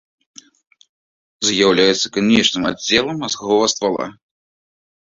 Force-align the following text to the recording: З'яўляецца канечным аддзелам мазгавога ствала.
З'яўляецца 1.49 2.07
канечным 2.17 2.63
аддзелам 2.71 3.15
мазгавога 3.27 3.65
ствала. 3.77 4.13